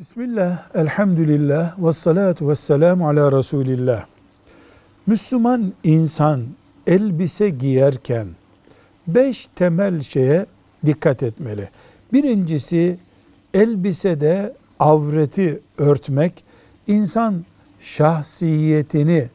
Bismillah, 0.00 0.58
elhamdülillah, 0.74 1.74
ve 1.78 1.92
salatu 1.92 2.48
ve 2.48 2.56
selamu 2.56 3.08
ala 3.08 3.32
Resulillah. 3.38 4.06
Müslüman 5.06 5.72
insan 5.84 6.42
elbise 6.86 7.50
giyerken 7.50 8.26
beş 9.06 9.48
temel 9.54 10.00
şeye 10.00 10.46
dikkat 10.86 11.22
etmeli. 11.22 11.68
Birincisi 12.12 12.98
elbisede 13.54 14.54
avreti 14.78 15.60
örtmek, 15.78 16.44
insan 16.86 17.44
şahsiyetini, 17.80 19.28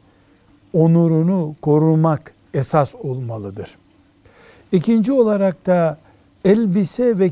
onurunu 0.73 1.55
korumak 1.61 2.33
esas 2.53 2.95
olmalıdır. 2.95 3.77
İkinci 4.71 5.11
olarak 5.11 5.65
da 5.65 5.97
elbise 6.45 7.19
ve 7.19 7.31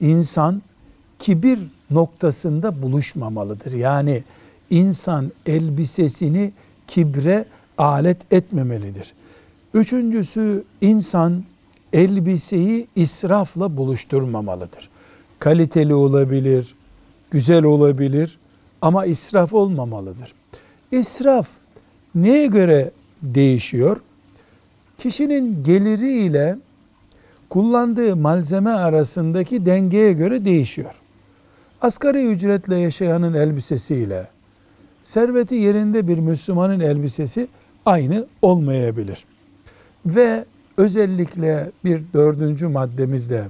insan 0.00 0.62
kibir 1.18 1.58
noktasında 1.90 2.82
buluşmamalıdır. 2.82 3.72
Yani 3.72 4.22
insan 4.70 5.32
elbisesini 5.46 6.52
kibre 6.86 7.44
alet 7.78 8.32
etmemelidir. 8.32 9.14
Üçüncüsü 9.74 10.64
insan 10.80 11.44
elbiseyi 11.92 12.86
israfla 12.96 13.76
buluşturmamalıdır. 13.76 14.88
Kaliteli 15.38 15.94
olabilir, 15.94 16.74
güzel 17.30 17.64
olabilir 17.64 18.38
ama 18.82 19.06
israf 19.06 19.52
olmamalıdır. 19.52 20.34
İsraf 20.92 21.48
neye 22.14 22.46
göre 22.46 22.90
değişiyor? 23.22 24.00
Kişinin 24.98 25.64
geliri 25.64 26.12
ile 26.12 26.56
kullandığı 27.48 28.16
malzeme 28.16 28.70
arasındaki 28.70 29.66
dengeye 29.66 30.12
göre 30.12 30.44
değişiyor. 30.44 30.94
Asgari 31.80 32.26
ücretle 32.26 32.76
yaşayanın 32.76 33.34
elbisesiyle 33.34 34.26
serveti 35.02 35.54
yerinde 35.54 36.08
bir 36.08 36.18
Müslümanın 36.18 36.80
elbisesi 36.80 37.48
aynı 37.86 38.26
olmayabilir. 38.42 39.24
Ve 40.06 40.44
özellikle 40.76 41.70
bir 41.84 42.02
dördüncü 42.14 42.68
maddemizde 42.68 43.44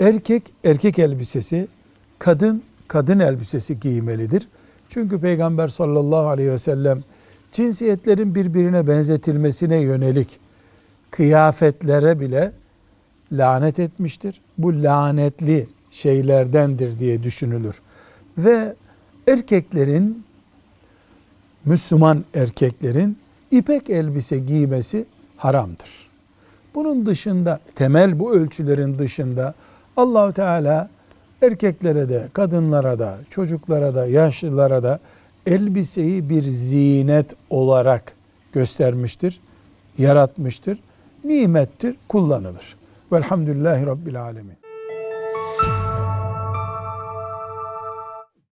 erkek 0.00 0.42
erkek 0.64 0.98
elbisesi, 0.98 1.68
kadın 2.18 2.62
kadın 2.88 3.18
elbisesi 3.18 3.80
giymelidir. 3.80 4.48
Çünkü 4.88 5.20
Peygamber 5.20 5.68
sallallahu 5.68 6.28
aleyhi 6.28 6.50
ve 6.50 6.58
sellem 6.58 7.04
cinsiyetlerin 7.52 8.34
birbirine 8.34 8.86
benzetilmesine 8.86 9.76
yönelik 9.76 10.40
kıyafetlere 11.10 12.20
bile 12.20 12.52
lanet 13.32 13.78
etmiştir. 13.78 14.40
Bu 14.58 14.82
lanetli 14.82 15.66
şeylerdendir 15.90 16.98
diye 16.98 17.22
düşünülür. 17.22 17.80
Ve 18.38 18.74
erkeklerin 19.26 20.24
Müslüman 21.64 22.24
erkeklerin 22.34 23.18
ipek 23.50 23.90
elbise 23.90 24.38
giymesi 24.38 25.04
haramdır. 25.36 26.08
Bunun 26.74 27.06
dışında 27.06 27.60
temel 27.74 28.18
bu 28.18 28.34
ölçülerin 28.34 28.98
dışında 28.98 29.54
Allahu 29.96 30.32
Teala 30.32 30.90
erkeklere 31.42 32.08
de, 32.08 32.28
kadınlara 32.32 32.98
da, 32.98 33.18
çocuklara 33.30 33.94
da, 33.94 34.06
yaşlılara 34.06 34.82
da 34.82 35.00
elbiseyi 35.46 36.28
bir 36.28 36.42
zinet 36.42 37.34
olarak 37.50 38.12
göstermiştir, 38.52 39.40
yaratmıştır. 39.98 40.78
Nimettir, 41.24 41.96
kullanılır. 42.08 42.76
Velhamdülillahi 43.12 43.86
Rabbil 43.86 44.22
Alemin. 44.22 44.67
you 45.62 45.87